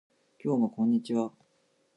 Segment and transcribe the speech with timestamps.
[0.43, 1.31] 今日もこんにちは